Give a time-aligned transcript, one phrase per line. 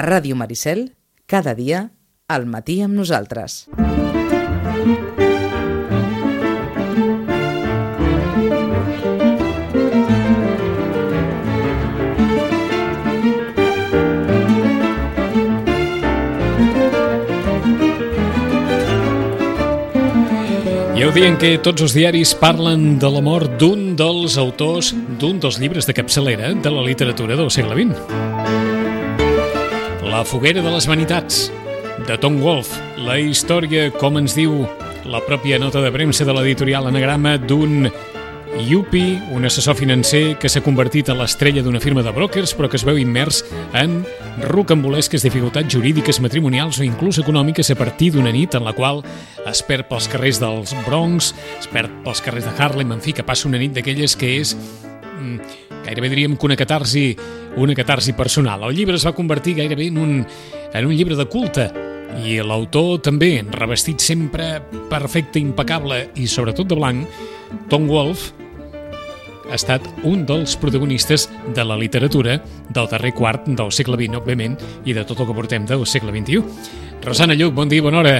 [0.00, 0.94] Ràdio Maricel,
[1.26, 1.90] cada dia,
[2.28, 3.66] al matí amb nosaltres.
[21.00, 24.92] I el dia en què tots els diaris parlen de la mort d'un dels autors
[25.20, 28.29] d'un dels llibres de capçalera de la literatura del segle XX.
[30.10, 31.52] La foguera de les vanitats,
[32.08, 32.74] de Tom Wolfe.
[33.06, 34.64] La història, com ens diu
[35.06, 37.86] la pròpia nota de premsa de l'editorial Anagrama, d'un
[38.66, 42.80] Yupi, un assessor financer que s'ha convertit a l'estrella d'una firma de brokers però que
[42.80, 43.44] es veu immers
[43.78, 44.00] en
[44.50, 49.04] rocambolesques dificultats jurídiques, matrimonials o inclús econòmiques a partir d'una nit en la qual
[49.46, 53.22] es perd pels carrers dels Bronx, es perd pels carrers de Harlem, en fi, que
[53.22, 57.16] passa una nit d'aquelles que és mm, gairebé diríem que una catarsi,
[57.56, 58.64] una catarsi personal.
[58.68, 60.26] El llibre es va convertir gairebé en un,
[60.72, 61.70] en un llibre de culte
[62.26, 64.58] i l'autor també, revestit sempre
[64.90, 67.20] perfecte, impecable i sobretot de blanc,
[67.70, 68.34] Tom Wolfe
[69.50, 72.38] ha estat un dels protagonistes de la literatura
[72.70, 74.54] del darrer quart del segle XX, òbviament,
[74.86, 76.42] i de tot el que portem del segle XXI.
[77.02, 78.14] Rosana Lluc, bon dia, bona hora.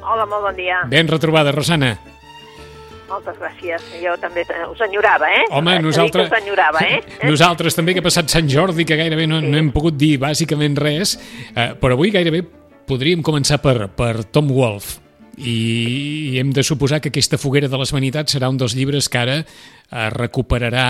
[0.00, 0.80] Hola, molt bon dia.
[0.88, 1.92] Ben retrobada, Rosana.
[3.10, 3.84] Moltes gràcies.
[3.98, 5.44] Jo també us enyorava, eh?
[5.58, 6.30] Home, nosaltres...
[6.30, 7.00] Us enyorava, eh?
[7.30, 10.78] Nosaltres també, que ha passat Sant Jordi, que gairebé no, no hem pogut dir bàsicament
[10.78, 11.16] res,
[11.50, 12.44] eh, però avui gairebé
[12.90, 15.00] podríem començar per, per Tom Wolfe
[15.40, 19.20] i hem de suposar que aquesta foguera de les vanitats serà un dels llibres que
[19.20, 20.86] ara eh, recuperarà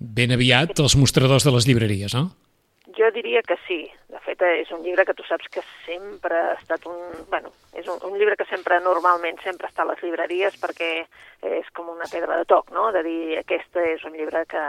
[0.00, 2.30] ben aviat els mostradors de les llibreries, no?
[2.96, 3.84] Jo diria que sí.
[4.30, 6.98] Fet, és un llibre que tu saps que sempre ha estat un...
[7.32, 10.90] Bueno, és un, un llibre que sempre, normalment, sempre està a les llibreries perquè
[11.50, 12.92] és com una pedra de toc, no?
[12.94, 14.62] De dir, aquest és un llibre que,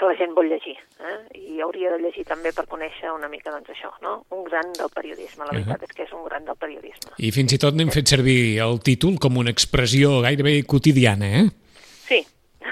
[0.00, 1.18] que la gent vol llegir, eh?
[1.36, 4.16] i hauria de llegir també per conèixer una mica doncs, això, no?
[4.32, 5.90] un gran del periodisme, la veritat uh -huh.
[5.90, 7.12] és que és un gran del periodisme.
[7.18, 11.46] I fins i tot n'hem fet servir el títol com una expressió gairebé quotidiana, eh?
[12.08, 12.24] Sí.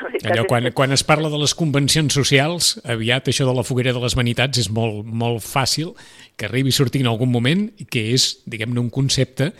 [0.02, 4.02] Allò, quan, quan es parla de les convencions socials, aviat això de la foguera de
[4.02, 5.92] les vanitats és molt, molt fàcil
[6.36, 9.52] que arribi a sortir en algun moment, que és, diguem-ne, un concepte,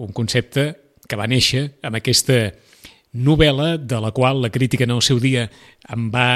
[0.00, 0.68] un concepte
[1.06, 2.50] que va néixer amb aquesta
[3.16, 5.48] novel·la de la qual la crítica en el seu dia
[5.92, 6.28] em va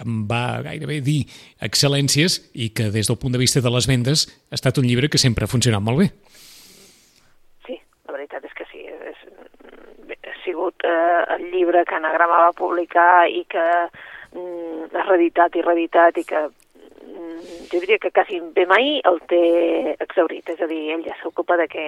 [0.00, 1.24] em va gairebé dir
[1.66, 5.10] excel·lències i que des del punt de vista de les vendes ha estat un llibre
[5.10, 6.06] que sempre ha funcionat molt bé.
[7.66, 7.76] Sí,
[8.06, 8.84] la veritat és que sí.
[8.86, 9.24] És,
[10.30, 13.66] ha sigut eh, el llibre que Anagrama va publicar i que
[14.32, 19.20] mm, ha reeditat i reeditat i que mm, jo diria que quasi bé mai el
[19.30, 19.44] té
[19.98, 20.48] exaurit.
[20.48, 21.86] És a dir, ell ja s'ocupa de que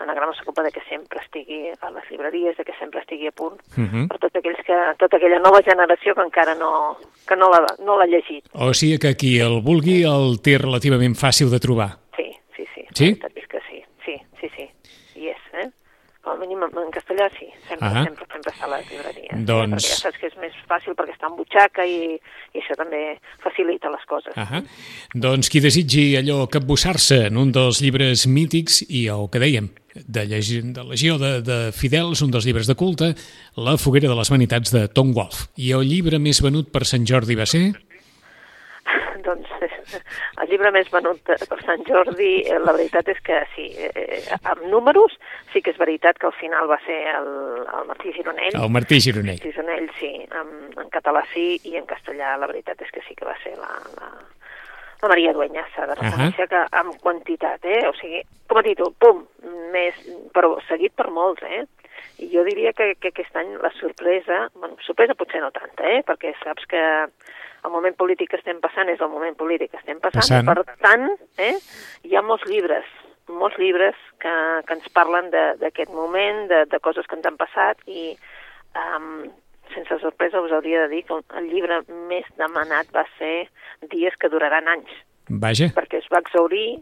[0.00, 3.58] Anagrama s'ocupa de que sempre estigui a les llibreries, de que sempre estigui a punt,
[3.76, 4.08] uh -huh.
[4.08, 6.96] per tots aquells que, tota aquella nova generació que encara no,
[7.26, 8.44] que no l'ha no llegit.
[8.52, 11.98] O sigui que qui el vulgui el té relativament fàcil de trobar.
[12.16, 12.82] Sí, sí, sí.
[12.94, 13.08] Sí?
[13.34, 14.70] És que sí, sí, sí, sí.
[15.16, 15.70] I és, eh?
[16.22, 18.04] Com a mínim en castellà sí, sempre, Ah.
[18.04, 19.46] sempre, sempre està a les llibreries.
[19.46, 19.76] Doncs- Eh?
[19.76, 22.18] Perquè ja saps que és més fàcil perquè està en butxaca i,
[22.54, 24.32] i això també facilita les coses.
[24.36, 24.62] Ah
[25.14, 29.70] doncs qui desitgi allò capbussar-se en un dels llibres mítics i el que dèiem,
[30.06, 33.14] de, llegi, de Legió de, de Fidels, un dels llibres de culte,
[33.56, 35.48] La foguera de les vanitats de Tom Wolfe.
[35.56, 37.72] I el llibre més venut per Sant Jordi va ser...
[39.96, 44.64] el llibre més venut per Sant Jordi, eh, la veritat és que sí, eh, amb
[44.72, 45.14] números
[45.52, 47.30] sí que és veritat que al final va ser el,
[47.64, 48.54] el Martí Gironell.
[48.54, 49.38] El Martí Gironell.
[49.38, 53.16] Martí Gironell, sí, en, en català sí, i en castellà la veritat és que sí
[53.18, 54.12] que va ser la, la,
[55.02, 57.82] la Maria Dueñas, s'ha de reconèixer que amb quantitat, eh?
[57.88, 59.24] O sigui, com a títol, pum,
[59.74, 59.98] més,
[60.34, 61.64] però seguit per molts, eh?
[62.22, 66.02] I jo diria que, que aquest any la sorpresa, bueno, sorpresa potser no tanta, eh?
[66.06, 66.82] Perquè saps que
[67.64, 70.46] el moment polític que estem passant és el moment polític que estem passant, Passant.
[70.46, 71.08] per tant,
[71.38, 71.54] eh?
[72.04, 72.84] Hi ha molts llibres,
[73.28, 74.32] molts llibres que,
[74.66, 78.12] que ens parlen de- d'aquest moment, de, de coses que ens han passat i
[78.78, 79.26] um,
[79.74, 83.48] sense sorpresa us hauria de dir que el llibre més demanat va ser
[83.90, 84.88] Dies que duraran anys,
[85.28, 86.78] Vaja, perquè es va exaurir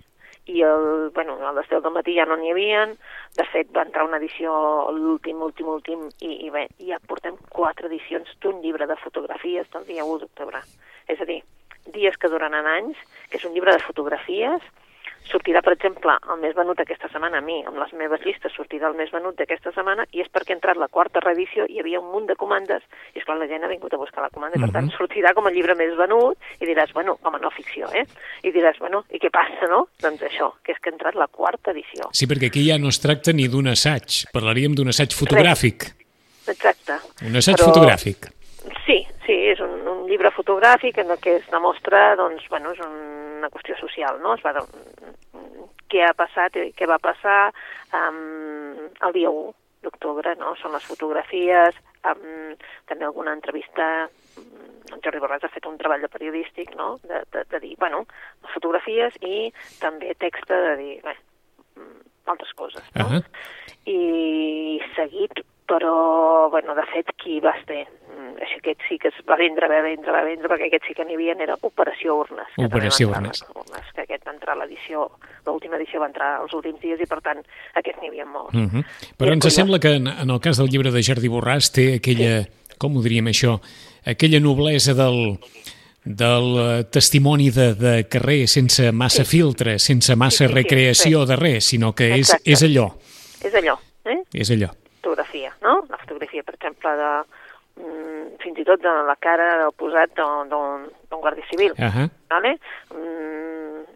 [0.47, 2.95] i el, bueno, a les 10 del matí ja no n'hi havien,
[3.37, 4.55] de fet va entrar una edició
[4.95, 9.87] l'últim, últim, últim, i, i bé, ja portem quatre edicions d'un llibre de fotografies del
[9.91, 10.63] dia 1 d'octubre.
[11.11, 11.43] És a dir,
[11.95, 12.99] Dies que duraran anys,
[13.31, 14.63] que és un llibre de fotografies,
[15.31, 18.89] sortirà, per exemple, el més venut aquesta setmana a mi, amb les meves llistes sortirà
[18.91, 22.01] el més venut d'aquesta setmana, i és perquè ha entrat la quarta reedició, hi havia
[22.01, 22.83] un munt de comandes,
[23.15, 25.47] i esclar, la gent ha vingut a buscar la comanda, i per tant sortirà com
[25.47, 28.07] a llibre més venut, i diràs, bueno, com a no ficció, eh?
[28.47, 29.87] I diràs, bueno, i què passa, no?
[30.03, 32.11] Doncs això, que és que ha entrat la quarta edició.
[32.13, 35.91] sí, perquè aquí ja no es tracta ni d'un assaig, parlaríem d'un assaig fotogràfic.
[36.47, 37.01] Exacte.
[37.27, 38.31] Un assaig Però- fotogràfic.
[38.87, 42.83] Sí, sí, és un, un llibre fotogràfic en el que es demostra, doncs, bueno, és
[42.87, 44.37] una qüestió social, no?
[44.37, 44.55] Es va,
[45.91, 47.51] què ha passat, què va passar
[47.91, 49.51] um, el dia 1
[49.87, 50.55] d'octubre, no?
[50.63, 52.55] Són les fotografies, um,
[52.87, 57.43] també alguna entrevista en Jordi Borràs ha fet un treball de periodístic, no?, de, de,
[57.51, 58.05] de dir, bueno,
[58.45, 59.51] les fotografies i
[59.83, 61.17] també text de dir, bé,
[62.31, 63.07] altres coses, no?
[63.07, 63.25] Uh -huh.
[63.87, 67.85] I seguit, però, bueno, de fet, qui va ser?
[68.17, 70.95] Mm, Així aquest sí que es va vendre, va vendre, va vendre, perquè aquest sí
[70.97, 72.55] que n'hi havia, era Operació Urnes.
[72.63, 73.43] Operació Urnes.
[73.55, 73.91] Urnes.
[73.97, 75.09] Que aquest va entrar a l'edició,
[75.47, 77.43] l'última edició va entrar els últims dies i, per tant,
[77.75, 78.55] aquests n'hi havia molts.
[78.55, 78.85] Uh -huh.
[79.19, 82.43] Però ens sembla que en, en el cas del llibre de Jordi Borràs té aquella,
[82.45, 82.77] sí.
[82.79, 83.61] com ho diríem això,
[84.05, 85.39] aquella noblesa del,
[86.05, 89.39] del eh, testimoni de, de carrer sense massa sí.
[89.39, 91.29] filtre, sense massa sí, sí, recreació sí.
[91.29, 92.95] de res, sinó que és, és allò.
[93.43, 93.77] És allò.
[94.05, 94.23] Eh?
[94.33, 94.71] És allò.
[95.07, 95.85] Fotografia, no?
[95.89, 97.11] La fotografia, per exemple, de,
[97.79, 101.73] mm, fins i tot de la cara del posat d'un guàrdia civil.
[101.79, 102.09] Uh -huh.
[102.29, 102.59] vale?
[102.91, 103.47] mm,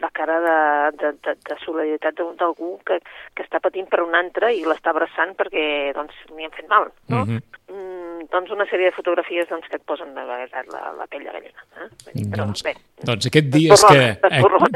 [0.01, 3.01] la cara de, de, de, de solidaritat d'algú que,
[3.35, 6.93] que està patint per un altre i l'està abraçant perquè doncs, n'hi han fet mal.
[7.09, 7.23] No?
[7.23, 7.41] Uh -huh.
[7.75, 8.00] mm,
[8.33, 11.33] doncs una sèrie de fotografies doncs, que et posen de veritat la, la pell de
[11.33, 11.67] gallina.
[11.81, 11.89] Eh?
[12.31, 12.75] Però, doncs, bé,
[13.07, 14.01] doncs aquest dies que...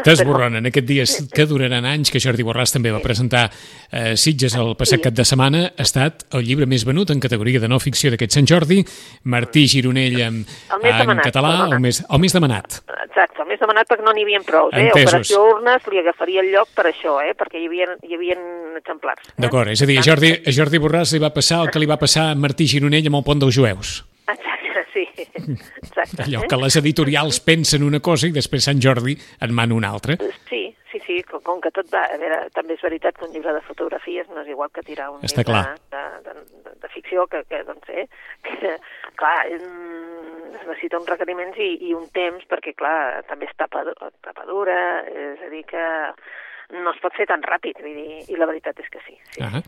[0.05, 4.75] T'esborronen, aquest dies que duraran anys, que Jordi Borràs també va presentar eh, Sitges el
[4.81, 8.13] passat cap de setmana, ha estat el llibre més venut en categoria de no ficció
[8.13, 8.81] d'aquest Sant Jordi,
[9.31, 12.81] Martí Gironell en, en demanat, català, el més, el més demanat.
[13.05, 14.73] Exacte, el més demanat perquè no n'hi havia prou.
[14.73, 14.89] Eh?
[14.95, 17.35] Operació Urnes li agafaria el lloc per això, eh?
[17.39, 18.39] perquè hi havia, hi havia
[18.81, 19.29] exemplars.
[19.29, 19.37] Eh?
[19.45, 21.91] D'acord, és a dir, a Jordi, a Jordi Borràs li va passar el que li
[21.91, 24.03] va passar a Martí Gironell amb el pont dels jueus.
[24.31, 25.05] Exacte, sí.
[25.83, 26.23] Exacte.
[26.25, 30.17] Allò que les editorials pensen una cosa i després Sant Jordi en mana una altra.
[30.49, 32.07] Sí, sí, sí, com, com que tot va...
[32.15, 35.11] A veure, també és veritat que un llibre de fotografies no és igual que tirar
[35.13, 35.75] un Està llibre.
[35.93, 38.07] De, de, de, de ficció, que, que doncs, eh,
[38.47, 38.77] que,
[39.21, 39.67] clar, es
[40.55, 44.81] necessita uns requeriments i, i un temps, perquè, clar, també és tapadura,
[45.11, 45.85] és a dir, que
[46.75, 49.17] no es pot fer tan ràpid, vull dir, i la veritat és que sí.
[49.35, 49.43] sí.
[49.43, 49.63] Uh -huh.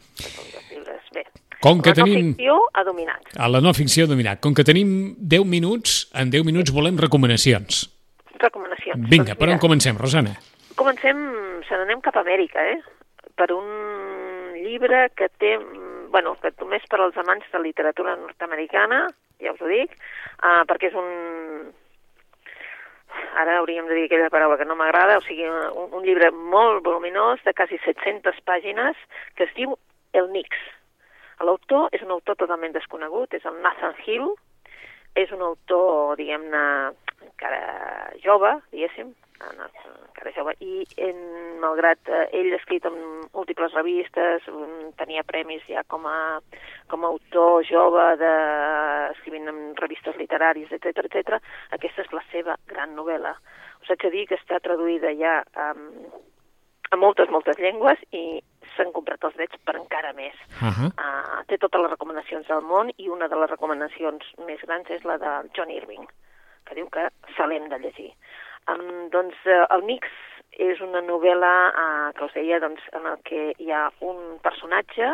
[0.71, 1.25] Llibres, bé.
[1.61, 2.15] Com que la tenim...
[2.15, 3.23] no ficció ha dominat.
[3.39, 4.41] A la no ficció ha dominat.
[4.41, 7.89] Com que tenim 10 minuts, en 10 minuts volem recomanacions.
[8.39, 9.09] Recomanacions.
[9.09, 10.37] Vinga, doncs per on comencem, Rosana?
[10.77, 11.17] Comencem,
[11.69, 12.81] se n'anem cap a Amèrica, eh?
[13.37, 13.67] Per un
[14.55, 15.59] llibre que té,
[16.11, 19.07] bueno, que només per als amants de literatura nord-americana,
[19.41, 19.93] ja us ho dic,
[20.43, 21.73] uh, perquè és un,
[23.43, 26.85] ara hauríem de dir aquella paraula que no m'agrada, o sigui, un, un llibre molt
[26.85, 28.97] voluminós de quasi 700 pàgines
[29.37, 29.77] que es diu
[30.13, 30.57] El Nix.
[31.45, 34.31] L'autor és un autor totalment desconegut, és el Nathan Hill,
[35.17, 36.65] és un autor, diguem-ne,
[37.27, 37.61] encara
[38.25, 41.19] jove, diguéssim, encara jove, i en,
[41.61, 42.97] malgrat eh, ell ha escrit en
[43.35, 44.47] múltiples revistes,
[45.01, 46.41] tenia premis ja com a,
[46.89, 48.33] com a autor jove, de,
[49.13, 51.41] escrivint en revistes literàries, etc etc.
[51.77, 53.37] aquesta és la seva gran novel·la.
[53.83, 55.73] Us haig de dir que està traduïda ja a,
[56.91, 58.41] a moltes, moltes llengües i
[58.75, 60.35] s'han comprat els drets per encara més.
[60.61, 60.89] Uh -huh.
[60.93, 65.05] uh, té totes les recomanacions del món i una de les recomanacions més grans és
[65.05, 66.07] la de John Irving,
[66.65, 68.13] que diu que se l'hem de llegir.
[68.67, 70.11] Um, doncs uh, el Mix
[70.59, 75.13] és una novel·la uh, que us deia doncs, en el que hi ha un personatge,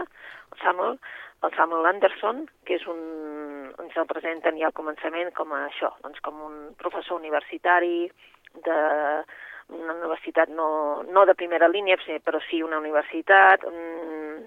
[0.53, 0.97] el Samuel,
[1.43, 3.03] el Samuel Anderson, que és un,
[3.83, 8.07] ens el presenten ja al començament com a això, doncs com un professor universitari
[8.65, 8.79] de
[9.73, 14.43] una universitat no, no de primera línia, però sí una universitat, um,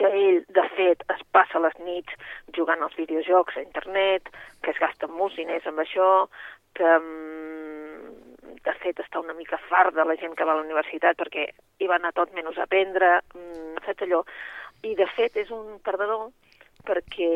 [0.00, 2.16] que ell, de fet, es passa les nits
[2.56, 4.30] jugant als videojocs a internet,
[4.64, 6.10] que es gasten molts diners amb això,
[6.78, 7.49] que um,
[8.64, 11.46] de fet està una mica fart de la gent que va a la universitat perquè
[11.80, 14.22] hi va anar tot menys a aprendre, um, fet allò.
[14.84, 16.30] I de fet és un perdedor
[16.86, 17.28] perquè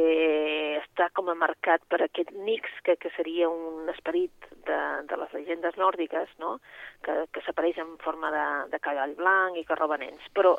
[0.81, 5.35] està com a marcat per aquest Nix, que, que seria un esperit de, de les
[5.37, 6.57] llegendes nòrdiques, no?
[7.05, 10.25] que, que s'apareix en forma de, de cavall blanc i que roba nens.
[10.37, 10.57] Però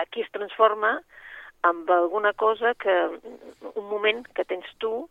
[0.00, 0.98] aquí es transforma
[1.68, 2.94] amb alguna cosa que,
[3.74, 5.08] un moment que tens tu,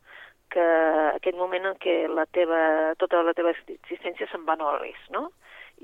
[0.58, 0.68] que
[1.14, 2.62] aquest moment en què la teva,
[3.02, 5.28] tota la teva existència se'n va no al risc, no?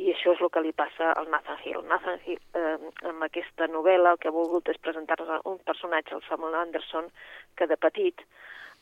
[0.02, 1.84] i això és el que li passa al Nathan Hill.
[1.90, 2.78] Nathan Hill, eh,
[3.10, 7.12] amb aquesta novel·la, el que ha volgut és presentar-nos un personatge, el Samuel Anderson,
[7.58, 8.24] que de petit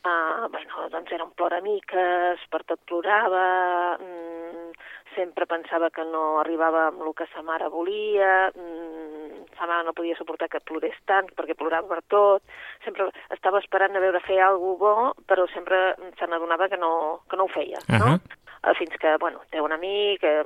[0.06, 4.72] eh, bueno, doncs era un ploramiques, per tot plorava, mm,
[5.16, 9.01] sempre pensava que no arribava amb el que sa mare volia, mm,
[9.58, 12.44] sa mare no podia suportar que plorés tant perquè plorava per tot,
[12.86, 14.94] sempre estava esperant a veure fer alguna bo,
[15.28, 18.00] però sempre se n'adonava que, no, que no ho feia, uh -huh.
[18.00, 18.20] no?
[18.64, 20.44] Eh, fins que, bueno, té un amic, eh,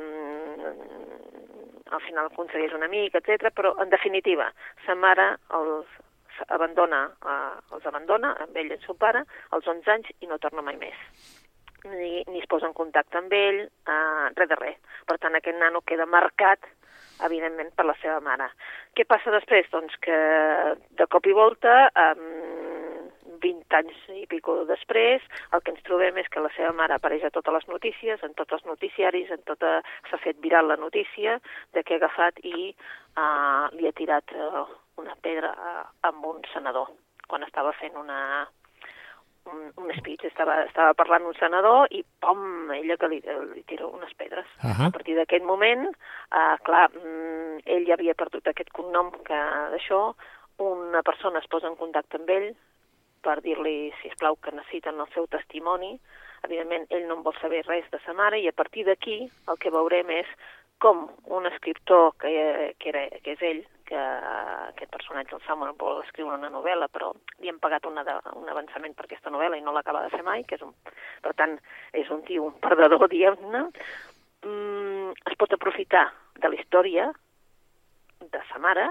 [1.92, 3.52] al final aconsegueix un amic, etc.
[3.54, 4.52] però en definitiva,
[4.86, 5.86] sa mare, el
[6.48, 10.38] abandona, eh, els abandona, amb ell i el seu pare, als 11 anys i no
[10.38, 10.96] torna mai més.
[11.86, 14.78] Ni, ni es posa en contacte amb ell, eh, res de res.
[15.06, 16.60] Per tant, aquest nano queda marcat
[17.24, 18.50] evidentment, per la seva mare.
[18.96, 19.70] Què passa després?
[19.72, 20.18] Doncs que
[21.00, 23.10] de cop i volta, um,
[23.46, 27.26] 20 anys i pico després, el que ens trobem és que la seva mare apareix
[27.28, 29.80] a totes les notícies, en tots els noticiaris, en tota...
[30.10, 31.40] s'ha fet viral la notícia
[31.74, 34.66] de que ha agafat i uh, li ha tirat uh,
[35.02, 36.94] una pedra uh, amb un senador
[37.28, 38.46] quan estava fent una,
[39.52, 43.22] un, un speech, estava, estava parlant un senador i pom, ella que li,
[43.54, 44.46] li tira unes pedres.
[44.64, 44.88] Uh -huh.
[44.88, 49.40] A partir d'aquest moment, eh, clar, mm, ell ja havia perdut aquest cognom que
[49.74, 50.16] d'això,
[50.58, 52.56] una persona es posa en contacte amb ell
[53.26, 55.96] per dir-li, si plau que necessiten el seu testimoni.
[56.46, 59.58] Evidentment, ell no en vol saber res de sa mare i a partir d'aquí el
[59.62, 60.30] que veurem és
[60.84, 66.02] com un escriptor que, que, era, que és ell, que aquest personatge, el Samuel, vol
[66.04, 67.12] escriure una novel·la, però
[67.44, 70.24] li han pagat una de, un avançament per aquesta novel·la i no l'acaba de fer
[70.26, 70.74] mai, que és un,
[71.24, 71.56] per tant,
[71.94, 73.66] és un tio, un perdedor, diguem-ne,
[74.46, 76.08] mm, es pot aprofitar
[76.42, 77.10] de la història
[78.26, 78.90] de sa mare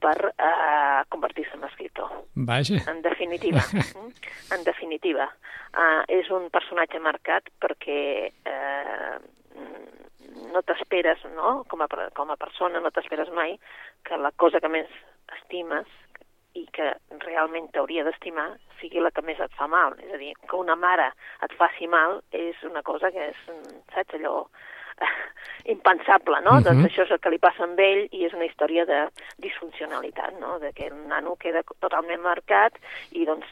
[0.00, 2.12] per eh, convertir-se en escriptor.
[2.34, 2.80] Vaja.
[2.90, 3.60] En definitiva.
[3.74, 4.12] mm,
[4.56, 5.28] en definitiva.
[5.76, 9.18] Eh, és un personatge marcat perquè eh,
[10.52, 11.62] no t'esperes, no?
[11.70, 13.56] Com a, com a persona no t'esperes mai
[14.04, 14.90] que la cosa que més
[15.40, 15.88] estimes
[16.58, 16.88] i que
[17.22, 18.48] realment t'hauria d'estimar
[18.80, 19.94] sigui la que més et fa mal.
[20.02, 21.10] És a dir, que una mare
[21.46, 23.40] et faci mal és una cosa que és,
[23.94, 24.46] saps, allò
[25.74, 26.56] impensable, no?
[26.56, 26.64] Uh -huh.
[26.68, 30.38] Doncs això és el que li passa amb ell i és una història de disfuncionalitat,
[30.40, 30.58] no?
[30.58, 32.74] De que el nano queda totalment marcat
[33.12, 33.46] i doncs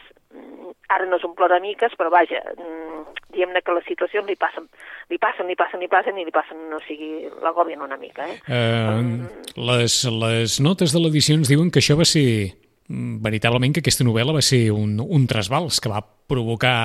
[0.89, 3.01] ara no és un ploramiques, però vaja, mm,
[3.33, 4.65] diguem-ne que les situacions li passen,
[5.09, 8.39] li passen, li passen, li passen i li passen, no sigui, l'agobien una mica, eh?
[8.49, 9.29] Uh,
[9.69, 12.55] les, les notes de l'edició ens diuen que això va ser,
[12.89, 16.79] mm, veritablement, que aquesta novel·la va ser un, un trasbals que va provocar,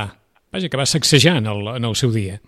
[0.52, 2.40] vaja, que va sacsejar en el, en el seu dia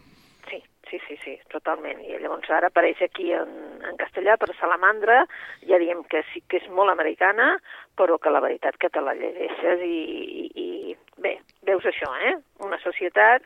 [1.56, 2.02] totalment.
[2.04, 3.50] I llavors ara apareix aquí en,
[3.86, 5.24] en castellà per Salamandra,
[5.68, 7.56] ja diem que sí que és molt americana,
[7.96, 9.98] però que la veritat que te la llegeixes i,
[10.44, 11.36] i, i bé,
[11.68, 12.34] veus això, eh?
[12.66, 13.44] Una societat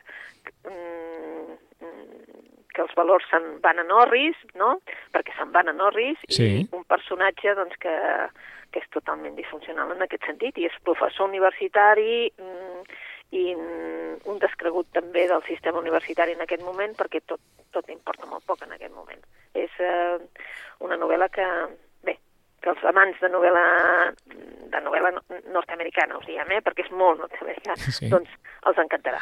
[0.67, 1.57] mm,
[2.71, 4.77] que els valors se'n van a Norris, no?
[5.15, 6.49] Perquè se'n van a Norris, sí.
[6.63, 7.95] i un personatge doncs, que,
[8.71, 12.99] que és totalment disfuncional en aquest sentit, i és professor universitari, mm,
[13.31, 17.39] i un descregut també del sistema universitari en aquest moment, perquè tot,
[17.71, 19.21] tot importa molt poc en aquest moment.
[19.55, 20.19] És eh,
[20.83, 21.47] una novel·la que,
[22.61, 23.65] que els amants de novel·la,
[24.73, 25.11] de novel·la
[25.53, 28.09] nord-americana, us diem, eh, perquè és molt nord-americana, sí.
[28.11, 28.29] doncs
[28.69, 29.21] els encantarà.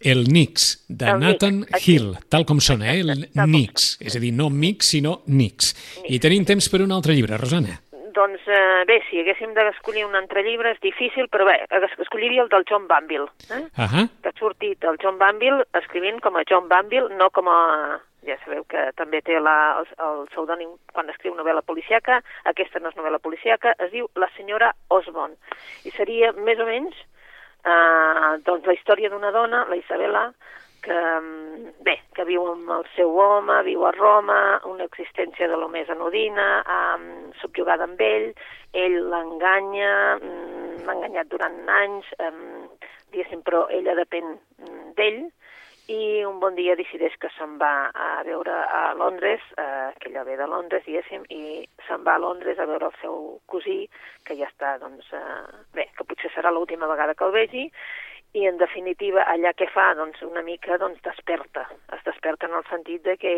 [0.00, 3.02] El Nix, de el Nathan Nix, Hill, tal com sona, eh?
[3.02, 5.38] El Nix, és a dir, no Mix, sinó Nix.
[5.48, 6.14] Nix.
[6.14, 7.78] I tenim temps per un altre llibre, Rosana.
[8.18, 11.60] Doncs eh, bé, si haguéssim d'escollir un altre llibre és difícil, però bé,
[12.02, 13.62] escolliria el del John Banville, eh?
[13.78, 14.08] Uh -huh.
[14.22, 18.00] que ha sortit el John Banville escrivint com a John Banville, no com a...
[18.28, 22.20] Ja sabeu que també té la, el, el pseudònim quan escriu novel·la policiaca,
[22.50, 25.38] aquesta no és novel·la policiaca, es diu La senyora Osborne,
[25.88, 26.96] i seria més o menys
[27.64, 30.28] eh, doncs la història d'una dona, la Isabela,
[30.82, 35.56] que, mm, bé, que viu amb el seu home, viu a Roma, una existència de
[35.56, 38.30] lo més anodina, um, subjugada amb ell,
[38.72, 39.92] ell l'enganya,
[40.22, 42.68] mm, l'ha enganyat durant anys, um,
[43.10, 45.20] diguéssim, però ella depèn mm, d'ell,
[45.88, 50.24] i un bon dia decideix que se'n va a veure a Londres, eh, que ella
[50.24, 53.16] ve de Londres, diguéssim, i se'n va a Londres a veure el seu
[53.48, 53.78] cosí,
[54.28, 57.64] que ja està, doncs, eh, bé, que potser serà l'última vegada que el vegi,
[58.36, 59.86] i en definitiva allà què fa?
[59.96, 61.64] Doncs una mica doncs, desperta.
[61.96, 63.34] Es desperta en el sentit de que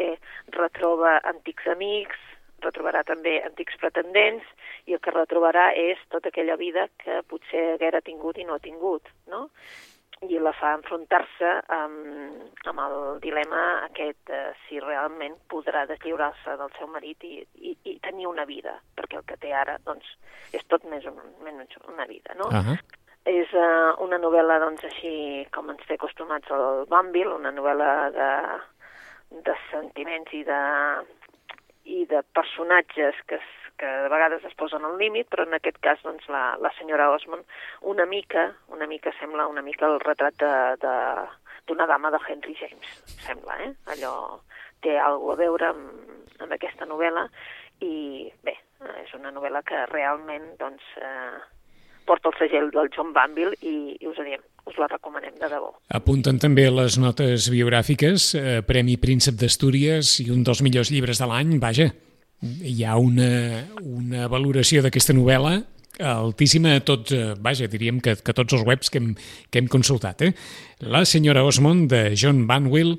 [0.56, 2.18] retroba antics amics,
[2.60, 4.44] retrobarà també antics pretendents
[4.90, 8.64] i el que retrobarà és tota aquella vida que potser haguera tingut i no ha
[8.66, 9.46] tingut, no?
[10.28, 16.74] I la fa enfrontar-se amb, amb el dilema aquest eh, si realment podrà deslliurar-se del
[16.76, 20.10] seu marit i, i, i tenir una vida, perquè el que té ara doncs,
[20.52, 21.14] és tot més o
[21.46, 22.36] menys una vida.
[22.36, 22.50] No?
[22.52, 22.76] Uh -huh.
[23.24, 28.30] És uh, una novel·la, doncs, així com ens té acostumats al Bambil, una novel·la de,
[29.48, 30.62] de sentiments i de,
[31.84, 35.78] i de personatges que, es, que de vegades es posen al límit, però en aquest
[35.84, 37.46] cas, doncs, la, la senyora Osmond,
[37.92, 40.36] una mica, una mica sembla una mica el retrat
[40.84, 42.90] d'una dama de Henry James,
[43.24, 43.72] sembla, eh?
[43.94, 44.14] Allò
[44.84, 47.24] té alguna a veure amb, amb aquesta novel·la
[47.84, 48.56] i, bé,
[49.00, 51.40] és una novel·la que realment, doncs, eh,
[52.08, 55.48] porta el segell del John Banville i, i us ho diem, us la recomanem de
[55.52, 55.72] debò.
[55.96, 61.28] Apunten també les notes biogràfiques, eh, Premi Príncep d'Astúries i un dels millors llibres de
[61.30, 61.90] l'any, vaja,
[62.40, 65.58] hi ha una, una valoració d'aquesta novel·la
[66.00, 69.12] altíssima a tots, eh, vaja, diríem que, que tots els webs que hem,
[69.50, 70.22] que hem consultat.
[70.24, 70.32] Eh?
[70.88, 72.94] La senyora Osmond, de John Banwell,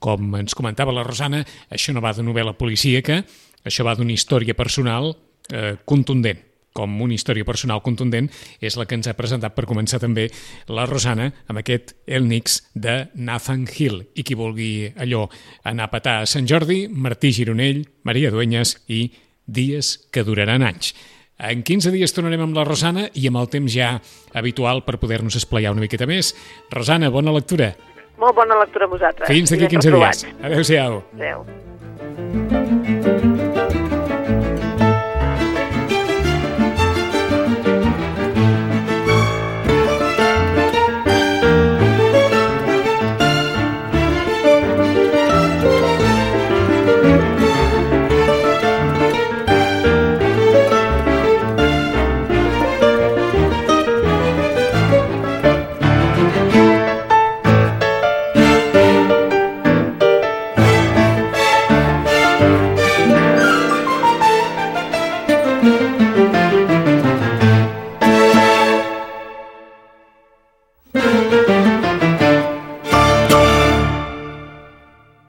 [0.00, 3.20] com ens comentava la Rosana, això no va de novel·la policíaca,
[3.68, 5.12] això va d'una història personal
[5.52, 6.47] eh, contundent
[6.78, 8.30] com una història personal contundent
[8.62, 10.28] és la que ens ha presentat per començar també
[10.70, 14.04] la Rosana amb aquest El Nix de Nathan Hill.
[14.14, 15.26] I qui vulgui allò
[15.66, 19.08] anar a petar a Sant Jordi, Martí Gironell, Maria Duenyes i
[19.48, 20.92] Dies que duraran anys.
[21.38, 23.94] En 15 dies tornarem amb la Rosana i amb el temps ja
[24.36, 26.34] habitual per poder-nos esplayar una miqueta més.
[26.74, 27.70] Rosana, bona lectura.
[28.18, 29.30] Molt bona lectura a vosaltres.
[29.30, 30.26] Fins d'aquí 15 dies.
[30.42, 31.02] Adéu-siau.
[31.14, 31.67] Adéu.